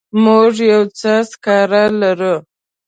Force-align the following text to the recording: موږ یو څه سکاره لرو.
موږ 0.23 0.53
یو 0.71 0.81
څه 0.99 1.13
سکاره 1.29 1.83
لرو. 2.01 2.35